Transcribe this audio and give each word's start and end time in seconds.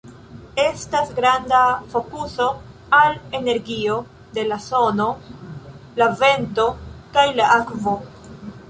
Estas 0.61 1.11
granda 1.19 1.59
fokuso 1.91 2.47
al 3.01 3.19
energio 3.41 3.99
de 4.39 4.47
la 4.53 4.59
sono, 4.71 5.11
la 6.03 6.11
vento, 6.25 6.69
kaj 7.17 7.31
la 7.43 7.55
akvo. 7.61 7.97